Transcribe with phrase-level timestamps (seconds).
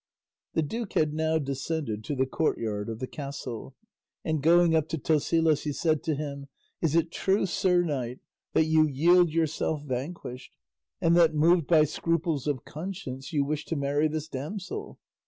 [0.55, 3.75] '"The duke had now descended to the courtyard of the castle,
[4.25, 6.47] and going up to Tosilos he said to him,
[6.81, 8.17] "Is it true, sir knight,
[8.53, 10.53] that you yield yourself vanquished,
[11.01, 14.97] and that moved by scruples of conscience you wish to marry this damsel?"